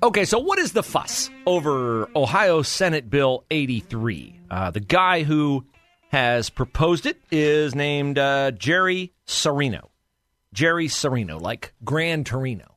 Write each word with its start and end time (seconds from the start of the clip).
Okay, 0.00 0.24
so 0.24 0.38
what 0.38 0.60
is 0.60 0.72
the 0.72 0.84
fuss 0.84 1.28
over 1.44 2.08
Ohio 2.14 2.62
Senate 2.62 3.10
Bill 3.10 3.44
83? 3.50 4.38
Uh, 4.48 4.70
the 4.70 4.78
guy 4.78 5.24
who 5.24 5.66
has 6.10 6.50
proposed 6.50 7.04
it 7.04 7.20
is 7.32 7.74
named 7.74 8.16
uh, 8.16 8.52
Jerry 8.52 9.12
Cirino. 9.26 9.88
Jerry 10.52 10.86
Cirino, 10.86 11.40
like 11.40 11.74
Grand 11.84 12.26
Torino. 12.26 12.76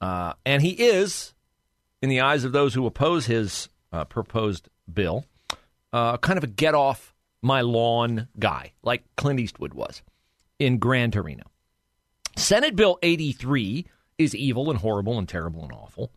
Uh, 0.00 0.32
and 0.44 0.60
he 0.60 0.70
is, 0.70 1.32
in 2.02 2.08
the 2.08 2.22
eyes 2.22 2.42
of 2.42 2.50
those 2.50 2.74
who 2.74 2.86
oppose 2.86 3.26
his 3.26 3.68
uh, 3.92 4.04
proposed 4.06 4.68
bill, 4.92 5.26
uh, 5.92 6.16
kind 6.16 6.38
of 6.38 6.42
a 6.42 6.48
get 6.48 6.74
off 6.74 7.14
my 7.40 7.60
lawn 7.60 8.26
guy, 8.36 8.72
like 8.82 9.04
Clint 9.16 9.38
Eastwood 9.38 9.74
was 9.74 10.02
in 10.58 10.78
Grand 10.78 11.12
Torino. 11.12 11.44
Senate 12.36 12.74
Bill 12.74 12.98
83 13.00 13.86
is 14.18 14.34
evil 14.34 14.70
and 14.70 14.80
horrible 14.80 15.18
and 15.18 15.28
terrible 15.28 15.62
and 15.62 15.70
awful 15.72 16.10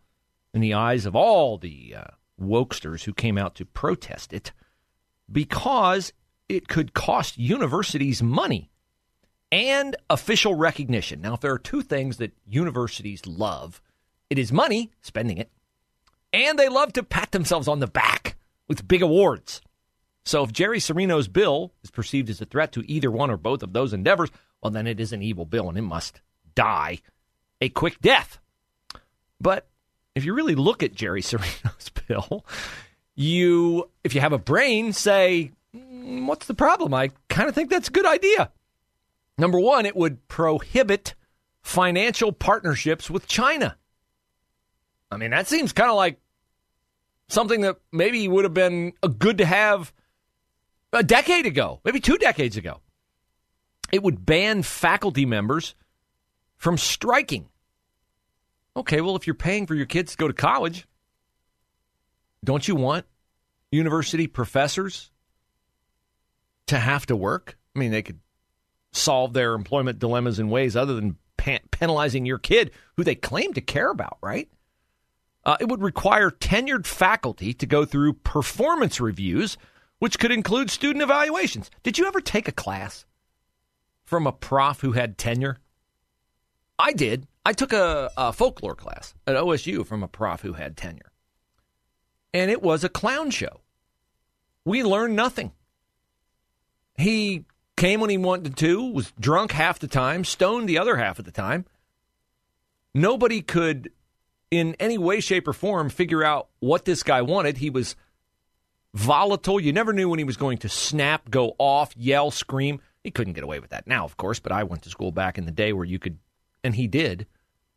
in 0.53 0.61
the 0.61 0.73
eyes 0.73 1.05
of 1.05 1.15
all 1.15 1.57
the 1.57 1.95
uh, 1.97 2.03
wokesters 2.39 3.03
who 3.03 3.13
came 3.13 3.37
out 3.37 3.55
to 3.55 3.65
protest 3.65 4.33
it 4.33 4.51
because 5.31 6.11
it 6.49 6.67
could 6.67 6.93
cost 6.93 7.37
universities 7.37 8.21
money 8.21 8.69
and 9.51 9.95
official 10.09 10.55
recognition. 10.55 11.21
Now, 11.21 11.33
if 11.33 11.41
there 11.41 11.53
are 11.53 11.59
two 11.59 11.81
things 11.81 12.17
that 12.17 12.33
universities 12.45 13.25
love, 13.25 13.81
it 14.29 14.39
is 14.39 14.51
money, 14.51 14.91
spending 15.01 15.37
it, 15.37 15.51
and 16.33 16.57
they 16.57 16.69
love 16.69 16.93
to 16.93 17.03
pat 17.03 17.31
themselves 17.31 17.67
on 17.67 17.79
the 17.79 17.87
back 17.87 18.37
with 18.67 18.87
big 18.87 19.01
awards. 19.01 19.61
So 20.23 20.43
if 20.43 20.51
Jerry 20.51 20.79
Cirino's 20.79 21.27
bill 21.27 21.73
is 21.83 21.91
perceived 21.91 22.29
as 22.29 22.41
a 22.41 22.45
threat 22.45 22.71
to 22.73 22.89
either 22.89 23.11
one 23.11 23.31
or 23.31 23.37
both 23.37 23.63
of 23.63 23.73
those 23.73 23.91
endeavors, 23.91 24.29
well, 24.61 24.71
then 24.71 24.87
it 24.87 24.99
is 24.99 25.11
an 25.11 25.21
evil 25.21 25.45
bill 25.45 25.67
and 25.67 25.77
it 25.77 25.81
must 25.81 26.21
die 26.55 26.99
a 27.59 27.69
quick 27.69 27.99
death. 28.01 28.39
But 29.39 29.67
if 30.15 30.25
you 30.25 30.33
really 30.33 30.55
look 30.55 30.83
at 30.83 30.93
Jerry 30.93 31.21
Cirino's 31.23 31.89
bill, 32.07 32.45
you, 33.15 33.89
if 34.03 34.15
you 34.15 34.21
have 34.21 34.33
a 34.33 34.37
brain, 34.37 34.93
say, 34.93 35.51
mm, 35.75 36.25
what's 36.25 36.47
the 36.47 36.53
problem? 36.53 36.93
I 36.93 37.11
kind 37.29 37.49
of 37.49 37.55
think 37.55 37.69
that's 37.69 37.89
a 37.89 37.91
good 37.91 38.05
idea. 38.05 38.51
Number 39.37 39.59
one, 39.59 39.85
it 39.85 39.95
would 39.95 40.27
prohibit 40.27 41.15
financial 41.61 42.31
partnerships 42.31 43.09
with 43.09 43.27
China. 43.27 43.77
I 45.11 45.17
mean, 45.17 45.31
that 45.31 45.47
seems 45.47 45.73
kind 45.73 45.89
of 45.89 45.95
like 45.95 46.19
something 47.27 47.61
that 47.61 47.77
maybe 47.91 48.27
would 48.27 48.45
have 48.45 48.53
been 48.53 48.93
good 49.19 49.37
to 49.39 49.45
have 49.45 49.93
a 50.93 51.03
decade 51.03 51.45
ago, 51.45 51.79
maybe 51.83 51.99
two 51.99 52.17
decades 52.17 52.57
ago. 52.57 52.79
It 53.91 54.03
would 54.03 54.25
ban 54.25 54.63
faculty 54.63 55.25
members 55.25 55.75
from 56.57 56.77
striking. 56.77 57.47
Okay, 58.75 59.01
well, 59.01 59.15
if 59.15 59.27
you're 59.27 59.33
paying 59.33 59.67
for 59.67 59.75
your 59.75 59.85
kids 59.85 60.11
to 60.11 60.17
go 60.17 60.27
to 60.27 60.33
college, 60.33 60.87
don't 62.43 62.67
you 62.67 62.75
want 62.75 63.05
university 63.71 64.27
professors 64.27 65.11
to 66.67 66.77
have 66.77 67.05
to 67.07 67.15
work? 67.15 67.57
I 67.75 67.79
mean, 67.79 67.91
they 67.91 68.01
could 68.01 68.19
solve 68.93 69.33
their 69.33 69.53
employment 69.53 69.99
dilemmas 69.99 70.39
in 70.39 70.49
ways 70.49 70.75
other 70.75 70.93
than 70.93 71.17
penalizing 71.37 72.25
your 72.25 72.37
kid 72.37 72.71
who 72.97 73.03
they 73.03 73.15
claim 73.15 73.53
to 73.53 73.61
care 73.61 73.89
about, 73.89 74.17
right? 74.21 74.49
Uh, 75.43 75.57
it 75.59 75.67
would 75.67 75.81
require 75.81 76.29
tenured 76.29 76.85
faculty 76.85 77.53
to 77.53 77.65
go 77.65 77.83
through 77.83 78.13
performance 78.13 79.01
reviews, 79.01 79.57
which 79.99 80.19
could 80.19 80.31
include 80.31 80.69
student 80.69 81.01
evaluations. 81.01 81.71
Did 81.83 81.97
you 81.97 82.05
ever 82.05 82.21
take 82.21 82.47
a 82.47 82.53
class 82.53 83.05
from 84.03 84.27
a 84.27 84.31
prof 84.31 84.81
who 84.81 84.91
had 84.91 85.17
tenure? 85.17 85.57
I 86.77 86.93
did. 86.93 87.27
I 87.45 87.53
took 87.53 87.73
a, 87.73 88.11
a 88.17 88.33
folklore 88.33 88.75
class 88.75 89.13
at 89.25 89.35
OSU 89.35 89.85
from 89.85 90.03
a 90.03 90.07
prof 90.07 90.41
who 90.41 90.53
had 90.53 90.77
tenure, 90.77 91.11
and 92.33 92.51
it 92.51 92.61
was 92.61 92.83
a 92.83 92.89
clown 92.89 93.31
show. 93.31 93.61
We 94.63 94.83
learned 94.83 95.15
nothing. 95.15 95.51
He 96.95 97.45
came 97.77 97.99
when 97.99 98.11
he 98.11 98.17
wanted 98.17 98.55
to, 98.57 98.91
was 98.91 99.11
drunk 99.19 99.53
half 99.53 99.79
the 99.79 99.87
time, 99.87 100.23
stoned 100.23 100.69
the 100.69 100.77
other 100.77 100.97
half 100.97 101.17
of 101.17 101.25
the 101.25 101.31
time. 101.31 101.65
Nobody 102.93 103.41
could, 103.41 103.91
in 104.51 104.75
any 104.79 104.97
way, 104.97 105.19
shape, 105.19 105.47
or 105.47 105.53
form, 105.53 105.89
figure 105.89 106.23
out 106.23 106.49
what 106.59 106.85
this 106.85 107.01
guy 107.01 107.21
wanted. 107.23 107.57
He 107.57 107.69
was 107.71 107.95
volatile. 108.93 109.59
You 109.59 109.73
never 109.73 109.93
knew 109.93 110.09
when 110.09 110.19
he 110.19 110.25
was 110.25 110.37
going 110.37 110.59
to 110.59 110.69
snap, 110.69 111.29
go 111.29 111.55
off, 111.57 111.95
yell, 111.97 112.29
scream. 112.29 112.81
He 113.03 113.09
couldn't 113.11 113.33
get 113.33 113.43
away 113.43 113.59
with 113.59 113.71
that 113.71 113.87
now, 113.87 114.05
of 114.05 114.17
course, 114.17 114.39
but 114.39 114.51
I 114.51 114.63
went 114.63 114.83
to 114.83 114.89
school 114.89 115.11
back 115.11 115.37
in 115.37 115.45
the 115.45 115.51
day 115.51 115.73
where 115.73 115.85
you 115.85 115.97
could, 115.97 116.19
and 116.63 116.75
he 116.75 116.87
did, 116.87 117.27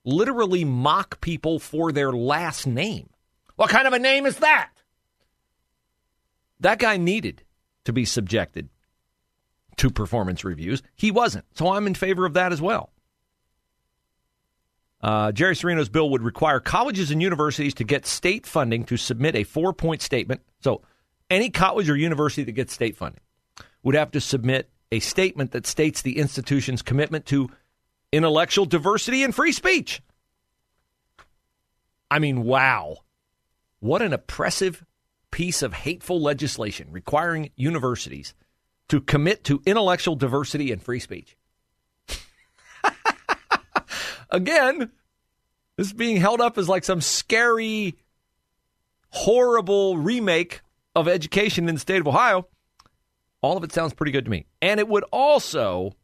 literally 0.05 0.65
mock 0.65 1.21
people 1.21 1.59
for 1.59 1.93
their 1.93 2.13
last 2.13 2.67
name. 2.67 3.09
What 3.57 3.71
kind 3.71 3.87
of 3.87 3.93
a 3.93 3.99
name 3.99 4.27
is 4.27 4.37
that? 4.39 4.71
That 6.61 6.79
guy 6.79 6.97
needed 6.97 7.43
to 7.85 7.93
be 7.93 8.05
subjected 8.05 8.69
to 9.77 9.91
performance 9.91 10.45
reviews. 10.45 10.83
He 10.95 11.11
wasn't. 11.11 11.45
So 11.55 11.73
I'm 11.73 11.87
in 11.87 11.95
favor 11.95 12.27
of 12.27 12.35
that 12.35 12.53
as 12.53 12.63
well. 12.63 12.91
Uh, 15.03 15.33
Jerry 15.33 15.55
Cirino's 15.55 15.91
bill 15.91 16.09
would 16.11 16.23
require 16.23 16.61
colleges 16.61 17.11
and 17.11 17.21
universities 17.21 17.75
to 17.75 17.85
get 17.85 18.07
state 18.07 18.47
funding 18.47 18.85
to 18.85 18.97
submit 18.97 19.37
a 19.37 19.45
four 19.45 19.75
point 19.75 20.01
statement. 20.01 20.41
So 20.61 20.81
any 21.29 21.51
college 21.51 21.91
or 21.91 21.97
university 21.97 22.43
that 22.45 22.53
gets 22.53 22.73
state 22.73 22.97
funding 22.97 23.21
would 23.83 23.95
have 23.95 24.13
to 24.13 24.21
submit 24.21 24.71
a 24.91 25.01
statement 25.01 25.51
that 25.51 25.67
states 25.67 26.01
the 26.01 26.19
institution's 26.19 26.81
commitment 26.81 27.27
to 27.27 27.51
intellectual 28.15 28.65
diversity 28.65 29.25
and 29.25 29.35
free 29.35 29.51
speech. 29.51 30.01
I 32.11 32.21
mean, 32.21 32.45
wow. 32.45 32.99
What 33.81 34.03
an 34.03 34.13
oppressive 34.13 34.85
piece 35.33 35.63
of 35.63 35.73
hateful 35.73 36.21
legislation 36.23 36.89
requiring 36.93 37.51
universities 37.57 38.35
to 38.89 39.01
commit 39.01 39.43
to 39.45 39.61
intellectual 39.67 40.15
diversity 40.15 40.71
and 40.71 40.81
free 40.81 41.01
speech. 41.01 41.37
Again, 44.31 44.93
this 45.77 45.89
is 45.89 45.93
being 45.93 46.19
held 46.19 46.41
up 46.41 46.57
as 46.57 46.69
like 46.69 46.85
some 46.85 47.01
scary, 47.01 47.97
horrible 49.11 49.97
remake 49.97 50.61
of 50.95 51.09
education 51.09 51.69
in 51.69 51.75
the 51.75 51.81
state 51.81 52.01
of 52.01 52.07
Ohio. 52.07 52.47
All 53.43 53.57
of 53.57 53.65
it 53.65 53.73
sounds 53.73 53.93
pretty 53.93 54.13
good 54.13 54.27
to 54.27 54.31
me. 54.31 54.47
And 54.63 54.79
it 54.79 54.87
would 54.87 55.05
also 55.11 55.97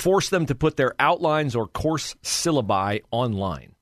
force 0.00 0.28
them 0.28 0.46
to 0.46 0.54
put 0.54 0.76
their 0.76 0.94
outlines 0.98 1.54
or 1.54 1.66
course 1.66 2.14
syllabi 2.22 3.02
online. 3.10 3.74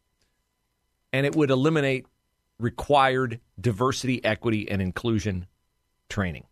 And 1.13 1.25
it 1.25 1.35
would 1.35 1.51
eliminate 1.51 2.07
required 2.59 3.41
diversity, 3.59 4.25
equity, 4.25 4.71
and 4.71 4.83
inclusion 4.83 5.47
training. 6.09 6.45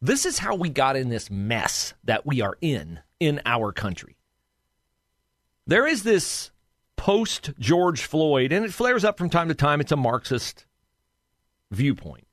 This 0.00 0.24
is 0.24 0.38
how 0.38 0.54
we 0.54 0.68
got 0.68 0.96
in 0.96 1.08
this 1.08 1.30
mess 1.30 1.94
that 2.04 2.24
we 2.24 2.40
are 2.40 2.56
in 2.60 3.00
in 3.18 3.40
our 3.44 3.72
country. 3.72 4.16
There 5.66 5.86
is 5.86 6.04
this 6.04 6.50
post 6.96 7.50
George 7.58 8.02
Floyd, 8.04 8.52
and 8.52 8.64
it 8.64 8.72
flares 8.72 9.04
up 9.04 9.18
from 9.18 9.28
time 9.28 9.48
to 9.48 9.54
time. 9.54 9.80
It's 9.80 9.92
a 9.92 9.96
Marxist 9.96 10.66
viewpoint 11.70 12.26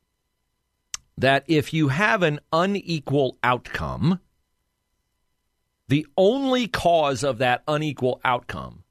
that 1.18 1.44
if 1.48 1.74
you 1.74 1.88
have 1.88 2.24
an 2.24 2.40
unequal 2.54 3.38
outcome, 3.44 4.20
the 5.88 6.08
only 6.18 6.68
cause 6.68 7.24
of 7.24 7.40
that 7.40 7.64
unequal 7.68 8.20
outcome 8.24 8.84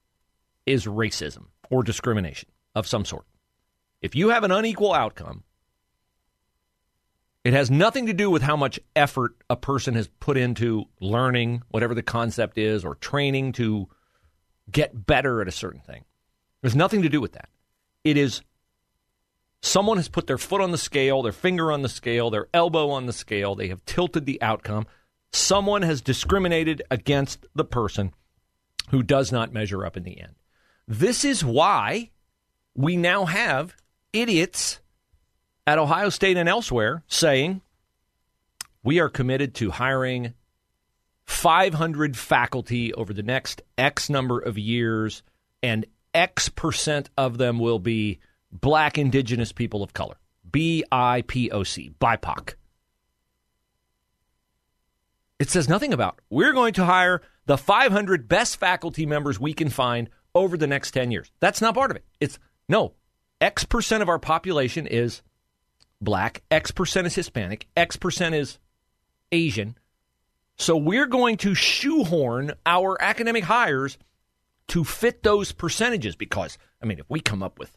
is 0.66 0.86
racism 0.86 1.46
or 1.70 1.82
discrimination 1.82 2.48
of 2.74 2.86
some 2.86 3.04
sort. 3.04 3.26
If 4.00 4.14
you 4.14 4.30
have 4.30 4.44
an 4.44 4.52
unequal 4.52 4.92
outcome, 4.92 5.44
it 7.42 7.52
has 7.52 7.70
nothing 7.70 8.06
to 8.06 8.14
do 8.14 8.30
with 8.30 8.42
how 8.42 8.56
much 8.56 8.80
effort 8.96 9.34
a 9.50 9.56
person 9.56 9.94
has 9.94 10.08
put 10.20 10.36
into 10.36 10.84
learning 11.00 11.62
whatever 11.68 11.94
the 11.94 12.02
concept 12.02 12.58
is 12.58 12.84
or 12.84 12.94
training 12.94 13.52
to 13.52 13.88
get 14.70 15.06
better 15.06 15.42
at 15.42 15.48
a 15.48 15.52
certain 15.52 15.80
thing. 15.80 16.04
There's 16.62 16.76
nothing 16.76 17.02
to 17.02 17.08
do 17.08 17.20
with 17.20 17.32
that. 17.32 17.48
It 18.02 18.16
is 18.16 18.42
Someone 19.64 19.96
has 19.96 20.10
put 20.10 20.26
their 20.26 20.36
foot 20.36 20.60
on 20.60 20.72
the 20.72 20.78
scale, 20.78 21.22
their 21.22 21.32
finger 21.32 21.72
on 21.72 21.80
the 21.80 21.88
scale, 21.88 22.28
their 22.28 22.48
elbow 22.52 22.90
on 22.90 23.06
the 23.06 23.14
scale. 23.14 23.54
They 23.54 23.68
have 23.68 23.82
tilted 23.86 24.26
the 24.26 24.40
outcome. 24.42 24.86
Someone 25.34 25.82
has 25.82 26.00
discriminated 26.00 26.80
against 26.92 27.44
the 27.56 27.64
person 27.64 28.14
who 28.90 29.02
does 29.02 29.32
not 29.32 29.52
measure 29.52 29.84
up 29.84 29.96
in 29.96 30.04
the 30.04 30.20
end. 30.20 30.36
This 30.86 31.24
is 31.24 31.44
why 31.44 32.12
we 32.76 32.96
now 32.96 33.24
have 33.24 33.74
idiots 34.12 34.78
at 35.66 35.80
Ohio 35.80 36.08
State 36.10 36.36
and 36.36 36.48
elsewhere 36.48 37.02
saying 37.08 37.62
we 38.84 39.00
are 39.00 39.08
committed 39.08 39.56
to 39.56 39.72
hiring 39.72 40.34
500 41.24 42.16
faculty 42.16 42.94
over 42.94 43.12
the 43.12 43.24
next 43.24 43.60
X 43.76 44.08
number 44.08 44.38
of 44.38 44.56
years, 44.56 45.24
and 45.64 45.84
X 46.14 46.48
percent 46.48 47.10
of 47.18 47.38
them 47.38 47.58
will 47.58 47.80
be 47.80 48.20
black, 48.52 48.98
indigenous 48.98 49.50
people 49.50 49.82
of 49.82 49.94
color. 49.94 50.14
B 50.48 50.84
I 50.92 51.24
P 51.26 51.50
O 51.50 51.64
C, 51.64 51.90
BIPOC. 52.00 52.54
It 55.38 55.50
says 55.50 55.68
nothing 55.68 55.92
about 55.92 56.20
we're 56.30 56.52
going 56.52 56.74
to 56.74 56.84
hire 56.84 57.20
the 57.46 57.58
500 57.58 58.28
best 58.28 58.56
faculty 58.56 59.04
members 59.04 59.40
we 59.40 59.52
can 59.52 59.68
find 59.68 60.08
over 60.34 60.56
the 60.56 60.66
next 60.66 60.92
10 60.92 61.10
years. 61.10 61.30
That's 61.40 61.60
not 61.60 61.74
part 61.74 61.90
of 61.90 61.96
it. 61.96 62.04
It's 62.20 62.38
no, 62.68 62.94
X 63.40 63.64
percent 63.64 64.02
of 64.02 64.08
our 64.08 64.18
population 64.18 64.86
is 64.86 65.22
black, 66.00 66.42
X 66.50 66.70
percent 66.70 67.06
is 67.06 67.14
Hispanic, 67.14 67.66
X 67.76 67.96
percent 67.96 68.34
is 68.34 68.58
Asian. 69.32 69.76
So 70.56 70.76
we're 70.76 71.06
going 71.06 71.36
to 71.38 71.54
shoehorn 71.54 72.52
our 72.64 72.96
academic 73.02 73.44
hires 73.44 73.98
to 74.68 74.84
fit 74.84 75.22
those 75.22 75.52
percentages 75.52 76.14
because, 76.14 76.58
I 76.80 76.86
mean, 76.86 77.00
if 77.00 77.10
we 77.10 77.20
come 77.20 77.42
up 77.42 77.58
with 77.58 77.76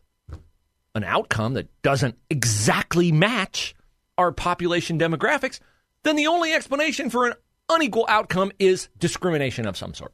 an 0.94 1.04
outcome 1.04 1.56
that 1.56 1.70
doesn't 1.82 2.18
exactly 2.30 3.12
match 3.12 3.76
our 4.18 4.32
population 4.32 5.00
demographics, 5.00 5.60
then 6.04 6.16
the 6.16 6.28
only 6.28 6.54
explanation 6.54 7.10
for 7.10 7.28
an 7.28 7.34
unequal 7.70 8.06
outcome 8.10 8.52
is 8.60 8.90
discrimination 8.98 9.68
of 9.68 9.78
some 9.78 9.94
sort. 9.94 10.14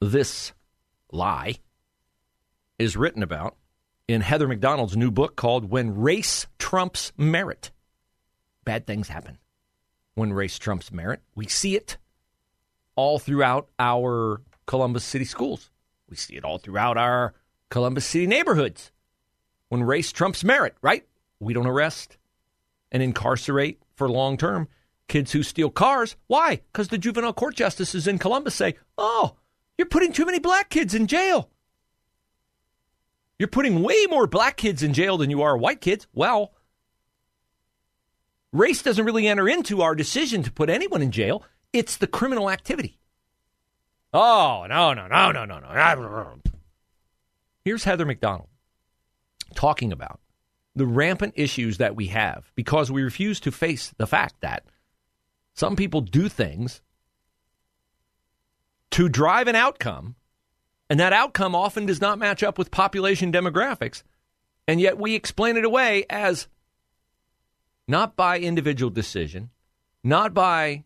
This 0.00 0.52
lie 1.10 1.56
is 2.78 2.96
written 2.96 3.22
about 3.22 3.56
in 4.08 4.20
Heather 4.20 4.46
Mac 4.48 4.60
Donald's 4.60 4.96
new 4.96 5.10
book 5.10 5.36
called 5.36 5.70
When 5.70 5.96
Race 5.96 6.46
Trumps 6.58 7.12
Merit. 7.16 7.70
Bad 8.64 8.86
things 8.86 9.08
happen 9.08 9.38
when 10.14 10.32
race 10.32 10.58
trumps 10.58 10.90
merit. 10.90 11.20
We 11.34 11.46
see 11.46 11.76
it 11.76 11.98
all 12.96 13.18
throughout 13.18 13.68
our 13.78 14.40
Columbus 14.66 15.04
City 15.04 15.24
schools. 15.24 15.70
We 16.08 16.16
see 16.16 16.36
it 16.36 16.44
all 16.44 16.58
throughout 16.58 16.96
our 16.96 17.34
Columbus 17.70 18.06
City 18.06 18.26
neighborhoods. 18.26 18.90
When 19.68 19.82
race 19.82 20.10
trumps 20.12 20.42
merit, 20.42 20.74
right? 20.82 21.06
We 21.38 21.52
don't 21.52 21.66
arrest 21.66 22.16
and 22.90 23.02
incarcerate 23.02 23.80
for 23.94 24.08
long 24.08 24.36
term 24.36 24.68
kids 25.08 25.32
who 25.32 25.42
steal 25.42 25.70
cars. 25.70 26.16
Why? 26.26 26.60
Because 26.72 26.88
the 26.88 26.98
juvenile 26.98 27.32
court 27.32 27.54
justices 27.54 28.06
in 28.06 28.18
Columbus 28.18 28.54
say, 28.54 28.74
oh, 28.98 29.36
you're 29.78 29.86
putting 29.86 30.12
too 30.12 30.26
many 30.26 30.38
black 30.38 30.70
kids 30.70 30.94
in 30.94 31.06
jail. 31.06 31.50
You're 33.38 33.48
putting 33.48 33.82
way 33.82 34.06
more 34.08 34.26
black 34.26 34.56
kids 34.56 34.82
in 34.82 34.94
jail 34.94 35.18
than 35.18 35.30
you 35.30 35.42
are 35.42 35.56
white 35.56 35.80
kids. 35.80 36.06
Well, 36.14 36.52
race 38.52 38.82
doesn't 38.82 39.04
really 39.04 39.28
enter 39.28 39.48
into 39.48 39.82
our 39.82 39.94
decision 39.94 40.42
to 40.42 40.52
put 40.52 40.70
anyone 40.70 41.02
in 41.02 41.10
jail. 41.10 41.42
It's 41.72 41.98
the 41.98 42.06
criminal 42.06 42.50
activity. 42.50 42.98
Oh, 44.14 44.64
no, 44.68 44.94
no, 44.94 45.06
no, 45.08 45.32
no, 45.32 45.44
no, 45.44 45.58
no. 45.58 46.40
Here's 47.64 47.84
Heather 47.84 48.06
Mac 48.06 48.20
Donald 48.20 48.48
talking 49.54 49.92
about 49.92 50.20
the 50.74 50.86
rampant 50.86 51.34
issues 51.36 51.78
that 51.78 51.96
we 51.96 52.06
have 52.06 52.50
because 52.54 52.90
we 52.90 53.02
refuse 53.02 53.40
to 53.40 53.52
face 53.52 53.92
the 53.98 54.06
fact 54.06 54.36
that 54.40 54.64
some 55.56 55.74
people 55.74 56.02
do 56.02 56.28
things 56.28 56.82
to 58.90 59.08
drive 59.08 59.48
an 59.48 59.56
outcome, 59.56 60.14
and 60.88 61.00
that 61.00 61.12
outcome 61.12 61.54
often 61.54 61.86
does 61.86 62.00
not 62.00 62.18
match 62.18 62.42
up 62.42 62.58
with 62.58 62.70
population 62.70 63.32
demographics, 63.32 64.02
and 64.68 64.80
yet 64.80 64.98
we 64.98 65.14
explain 65.14 65.56
it 65.56 65.64
away 65.64 66.04
as 66.10 66.46
not 67.88 68.16
by 68.16 68.38
individual 68.38 68.90
decision, 68.90 69.50
not 70.04 70.34
by 70.34 70.84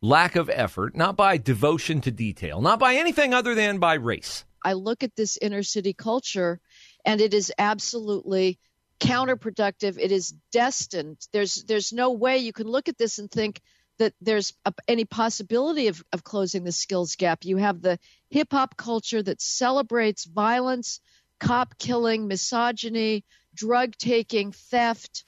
lack 0.00 0.34
of 0.34 0.48
effort, 0.48 0.96
not 0.96 1.14
by 1.14 1.36
devotion 1.36 2.00
to 2.00 2.10
detail, 2.10 2.62
not 2.62 2.78
by 2.78 2.94
anything 2.94 3.34
other 3.34 3.54
than 3.54 3.78
by 3.78 3.94
race. 3.94 4.46
I 4.64 4.72
look 4.72 5.02
at 5.02 5.14
this 5.14 5.36
inner 5.36 5.62
city 5.62 5.92
culture 5.92 6.58
and 7.04 7.20
it 7.20 7.34
is 7.34 7.52
absolutely 7.58 8.58
counterproductive. 9.00 9.98
It 9.98 10.12
is 10.12 10.34
destined. 10.52 11.18
There's 11.32 11.64
there's 11.64 11.92
no 11.92 12.12
way 12.12 12.38
you 12.38 12.52
can 12.52 12.68
look 12.68 12.88
at 12.88 12.98
this 12.98 13.18
and 13.18 13.30
think 13.30 13.60
that 13.98 14.14
there's 14.20 14.54
a, 14.64 14.72
any 14.88 15.04
possibility 15.04 15.88
of, 15.88 16.02
of 16.12 16.24
closing 16.24 16.64
the 16.64 16.72
skills 16.72 17.16
gap. 17.16 17.44
You 17.44 17.58
have 17.58 17.82
the 17.82 17.98
hip 18.30 18.48
hop 18.52 18.76
culture 18.76 19.22
that 19.22 19.42
celebrates 19.42 20.24
violence, 20.24 21.00
cop 21.38 21.76
killing, 21.78 22.26
misogyny, 22.26 23.24
drug 23.54 23.96
taking, 23.96 24.52
theft, 24.52 25.24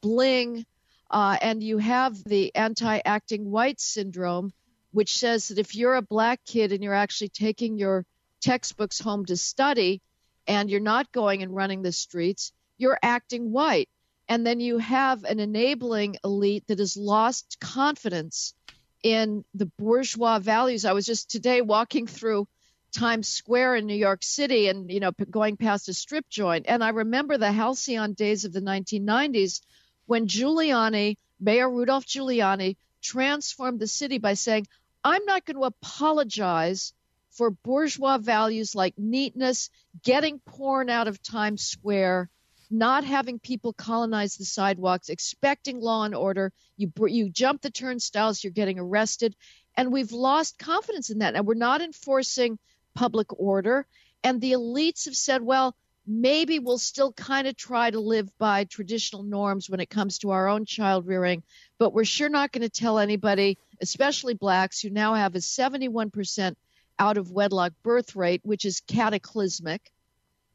bling, 0.00 0.66
uh, 1.10 1.36
and 1.40 1.62
you 1.62 1.78
have 1.78 2.22
the 2.24 2.54
anti 2.54 3.00
acting 3.04 3.50
white 3.50 3.80
syndrome, 3.80 4.52
which 4.90 5.16
says 5.16 5.48
that 5.48 5.58
if 5.58 5.74
you're 5.74 5.94
a 5.94 6.02
black 6.02 6.40
kid 6.44 6.72
and 6.72 6.82
you're 6.82 6.94
actually 6.94 7.28
taking 7.28 7.78
your 7.78 8.04
textbooks 8.40 8.98
home 8.98 9.24
to 9.26 9.36
study 9.36 10.02
and 10.48 10.70
you're 10.70 10.80
not 10.80 11.12
going 11.12 11.42
and 11.42 11.54
running 11.54 11.82
the 11.82 11.92
streets, 11.92 12.52
you're 12.78 12.98
acting 13.02 13.52
white. 13.52 13.88
And 14.28 14.44
then 14.44 14.58
you 14.58 14.78
have 14.78 15.24
an 15.24 15.38
enabling 15.38 16.16
elite 16.24 16.64
that 16.66 16.80
has 16.80 16.96
lost 16.96 17.58
confidence 17.60 18.54
in 19.02 19.44
the 19.54 19.66
bourgeois 19.66 20.40
values. 20.40 20.84
I 20.84 20.92
was 20.92 21.06
just 21.06 21.30
today 21.30 21.60
walking 21.60 22.08
through 22.08 22.48
Times 22.92 23.28
Square 23.28 23.76
in 23.76 23.86
New 23.86 23.94
York 23.94 24.22
City 24.22 24.68
and, 24.68 24.90
you 24.90 25.00
know, 25.00 25.12
going 25.30 25.56
past 25.56 25.88
a 25.88 25.92
strip 25.92 26.28
joint. 26.28 26.66
And 26.68 26.82
I 26.82 26.88
remember 26.88 27.38
the 27.38 27.52
halcyon 27.52 28.14
days 28.14 28.44
of 28.44 28.52
the 28.52 28.60
1990s 28.60 29.60
when 30.06 30.26
Giuliani, 30.26 31.18
Mayor 31.38 31.70
Rudolph 31.70 32.06
Giuliani, 32.06 32.76
transformed 33.02 33.78
the 33.78 33.86
city 33.86 34.18
by 34.18 34.34
saying, 34.34 34.66
I'm 35.04 35.24
not 35.24 35.44
going 35.44 35.56
to 35.56 35.64
apologize 35.64 36.92
for 37.30 37.50
bourgeois 37.50 38.18
values 38.18 38.74
like 38.74 38.94
neatness, 38.98 39.70
getting 40.02 40.40
porn 40.40 40.88
out 40.88 41.06
of 41.06 41.22
Times 41.22 41.64
Square, 41.64 42.30
not 42.70 43.04
having 43.04 43.38
people 43.38 43.72
colonize 43.72 44.36
the 44.36 44.44
sidewalks, 44.44 45.08
expecting 45.08 45.80
law 45.80 46.04
and 46.04 46.14
order. 46.14 46.52
You 46.76 46.92
you 47.06 47.30
jump 47.30 47.62
the 47.62 47.70
turnstiles, 47.70 48.42
you're 48.42 48.52
getting 48.52 48.78
arrested, 48.78 49.34
and 49.76 49.92
we've 49.92 50.12
lost 50.12 50.58
confidence 50.58 51.10
in 51.10 51.18
that. 51.18 51.34
And 51.34 51.46
we're 51.46 51.54
not 51.54 51.82
enforcing 51.82 52.58
public 52.94 53.28
order. 53.38 53.86
And 54.24 54.40
the 54.40 54.52
elites 54.52 55.04
have 55.04 55.16
said, 55.16 55.42
well, 55.42 55.76
maybe 56.06 56.58
we'll 56.58 56.78
still 56.78 57.12
kind 57.12 57.46
of 57.46 57.56
try 57.56 57.90
to 57.90 58.00
live 58.00 58.30
by 58.38 58.64
traditional 58.64 59.22
norms 59.22 59.68
when 59.68 59.80
it 59.80 59.90
comes 59.90 60.18
to 60.18 60.30
our 60.30 60.48
own 60.48 60.64
child 60.64 61.06
rearing, 61.06 61.42
but 61.78 61.92
we're 61.92 62.04
sure 62.04 62.28
not 62.28 62.52
going 62.52 62.62
to 62.62 62.68
tell 62.68 62.98
anybody, 62.98 63.58
especially 63.80 64.34
blacks 64.34 64.80
who 64.80 64.90
now 64.90 65.14
have 65.14 65.34
a 65.34 65.38
71% 65.38 66.54
out 66.98 67.18
of 67.18 67.30
wedlock 67.30 67.72
birth 67.82 68.16
rate, 68.16 68.40
which 68.44 68.64
is 68.64 68.80
cataclysmic. 68.86 69.90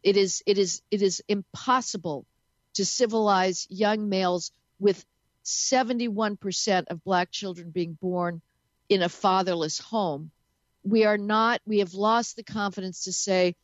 It 0.04 0.18
is 0.18 0.44
it 0.46 0.58
is 0.58 0.82
it 0.90 1.02
is 1.02 1.22
impossible 1.28 2.26
to 2.74 2.86
civilize 2.86 3.68
young 3.70 4.10
males 4.10 4.52
with 4.80 5.06
71% 5.44 6.86
of 6.88 7.04
black 7.04 7.32
children 7.32 7.72
being 7.72 7.94
born 7.94 8.42
in 8.90 9.02
a 9.02 9.10
fatherless 9.10 9.80
home. 9.80 10.32
We 10.84 11.06
are 11.06 11.18
not 11.18 11.62
we 11.66 11.80
have 11.80 11.94
lost 11.94 12.36
the 12.36 12.44
confidence 12.44 13.04
to 13.04 13.14
say 13.14 13.56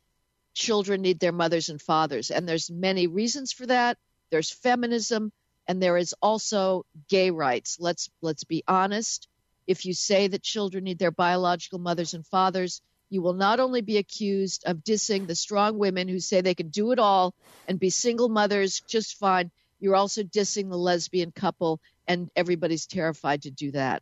children 0.53 1.01
need 1.01 1.19
their 1.19 1.31
mothers 1.31 1.69
and 1.69 1.81
fathers 1.81 2.31
and 2.31 2.47
there's 2.47 2.69
many 2.69 3.07
reasons 3.07 3.51
for 3.51 3.65
that. 3.65 3.97
There's 4.29 4.51
feminism 4.51 5.31
and 5.67 5.81
there 5.81 5.97
is 5.97 6.13
also 6.21 6.85
gay 7.09 7.31
rights. 7.31 7.77
Let's 7.79 8.09
let's 8.21 8.43
be 8.43 8.63
honest. 8.67 9.27
If 9.65 9.85
you 9.85 9.93
say 9.93 10.27
that 10.27 10.43
children 10.43 10.83
need 10.85 10.99
their 10.99 11.11
biological 11.11 11.79
mothers 11.79 12.13
and 12.13 12.25
fathers 12.25 12.81
you 13.09 13.21
will 13.21 13.33
not 13.33 13.59
only 13.59 13.81
be 13.81 13.97
accused 13.97 14.63
of 14.65 14.77
dissing 14.77 15.27
the 15.27 15.35
strong 15.35 15.77
women 15.77 16.07
who 16.07 16.19
say 16.19 16.41
they 16.41 16.55
can 16.55 16.69
do 16.69 16.91
it 16.91 16.99
all 16.99 17.33
and 17.67 17.79
be 17.79 17.89
single 17.89 18.29
mothers 18.29 18.81
just 18.87 19.17
fine 19.17 19.51
you're 19.79 19.95
also 19.95 20.23
dissing 20.23 20.69
the 20.69 20.77
lesbian 20.77 21.31
couple 21.31 21.79
and 22.07 22.29
everybody's 22.35 22.87
terrified 22.87 23.43
to 23.43 23.51
do 23.51 23.71
that. 23.71 24.01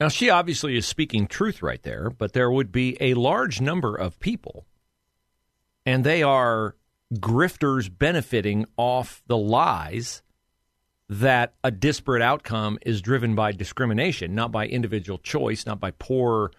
Now 0.00 0.08
she 0.08 0.30
obviously 0.30 0.76
is 0.76 0.86
speaking 0.86 1.26
truth 1.26 1.62
right 1.62 1.82
there 1.82 2.10
but 2.10 2.32
there 2.32 2.50
would 2.50 2.72
be 2.72 2.96
a 3.00 3.14
large 3.14 3.60
number 3.60 3.94
of 3.94 4.18
people 4.20 4.66
and 5.86 6.04
they 6.04 6.22
are 6.22 6.76
grifters 7.14 7.90
benefiting 7.96 8.66
off 8.76 9.22
the 9.26 9.36
lies 9.36 10.22
that 11.08 11.54
a 11.62 11.70
disparate 11.70 12.22
outcome 12.22 12.78
is 12.82 13.02
driven 13.02 13.34
by 13.34 13.52
discrimination, 13.52 14.34
not 14.34 14.50
by 14.50 14.66
individual 14.66 15.18
choice, 15.18 15.66
not 15.66 15.78
by 15.78 15.90
poor 15.92 16.50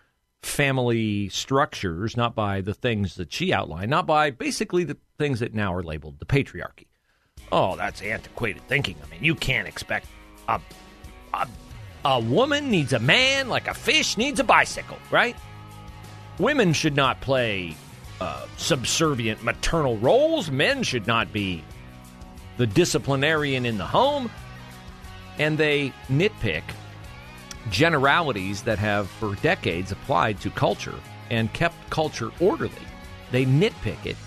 family 0.45 1.27
structures, 1.29 2.15
not 2.15 2.35
by 2.35 2.61
the 2.61 2.73
things 2.73 3.15
that 3.15 3.33
she 3.33 3.51
outlined, 3.51 3.89
not 3.89 4.05
by 4.05 4.29
basically 4.29 4.83
the 4.83 4.95
things 5.17 5.39
that 5.39 5.53
now 5.53 5.73
are 5.73 5.83
labeled 5.83 6.19
the 6.19 6.25
patriarchy. 6.25 6.85
Oh, 7.51 7.75
that's 7.75 8.01
antiquated 8.01 8.61
thinking. 8.67 8.95
I 9.03 9.09
mean, 9.09 9.23
you 9.23 9.35
can't 9.35 9.67
expect 9.67 10.07
a, 10.47 10.61
a, 11.33 11.47
a 12.05 12.19
woman 12.19 12.69
needs 12.69 12.93
a 12.93 12.99
man 12.99 13.49
like 13.49 13.67
a 13.67 13.73
fish 13.73 14.17
needs 14.17 14.39
a 14.39 14.43
bicycle, 14.43 14.97
right? 15.09 15.35
Women 16.37 16.73
should 16.73 16.95
not 16.95 17.21
play 17.21 17.75
uh, 18.21 18.45
subservient 18.57 19.43
maternal 19.43 19.97
roles. 19.97 20.51
Men 20.51 20.83
should 20.83 21.07
not 21.07 21.33
be 21.33 21.63
the 22.57 22.67
disciplinarian 22.67 23.65
in 23.65 23.77
the 23.77 23.85
home. 23.85 24.29
And 25.39 25.57
they 25.57 25.91
nitpick 26.07 26.63
generalities 27.69 28.62
that 28.63 28.79
have 28.79 29.10
for 29.10 29.36
decades 29.36 29.91
applied 29.91 30.39
to 30.41 30.50
culture 30.50 31.00
and 31.29 31.51
kept 31.53 31.75
culture 31.89 32.31
orderly. 32.39 32.72
They 33.31 33.45
nitpick 33.45 34.05
it 34.05 34.17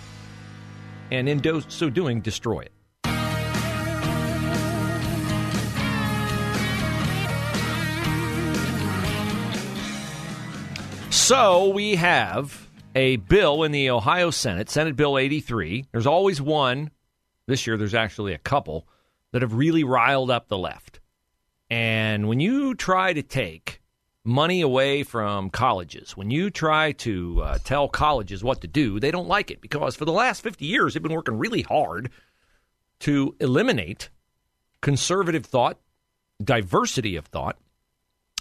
and 1.11 1.29
in 1.29 1.41
do- 1.41 1.63
so 1.69 1.91
doing 1.91 2.21
destroy 2.21 2.61
it. 2.61 2.73
So 11.11 11.69
we 11.69 11.97
have 11.97 12.69
a 12.95 13.17
bill 13.17 13.63
in 13.63 13.73
the 13.73 13.91
Ohio 13.91 14.31
Senate, 14.31 14.71
Senate 14.71 14.97
Bill 14.97 15.19
83. 15.19 15.85
There's 15.93 16.07
always 16.07 16.41
one. 16.41 16.91
This 17.47 17.67
year, 17.67 17.77
there's 17.77 17.95
actually 17.95 18.33
a 18.33 18.39
couple 18.39 18.89
that 19.33 19.43
have 19.43 19.53
really 19.53 19.85
riled 19.85 20.31
up 20.31 20.49
the 20.49 20.57
left. 20.57 21.01
And 21.71 22.29
when 22.29 22.41
you 22.41 22.75
try 22.75 23.13
to 23.13 23.23
take 23.23 23.81
money 24.25 24.61
away 24.61 25.03
from 25.03 25.51
colleges, 25.51 26.17
when 26.17 26.31
you 26.31 26.51
try 26.51 26.93
to 26.93 27.43
uh, 27.43 27.59
tell 27.65 27.89
colleges 27.89 28.43
what 28.43 28.61
to 28.63 28.67
do, 28.67 29.01
they 29.01 29.11
don't 29.11 29.29
like 29.29 29.51
it 29.51 29.61
because 29.61 29.97
for 29.97 30.05
the 30.05 30.13
last 30.13 30.43
50 30.43 30.65
years, 30.65 30.95
they've 30.95 31.03
been 31.03 31.13
working 31.13 31.39
really 31.39 31.63
hard 31.63 32.11
to 33.01 33.35
eliminate 33.41 34.11
conservative 34.81 35.47
thought, 35.47 35.79
diversity 36.43 37.17
of 37.17 37.27
thought 37.27 37.59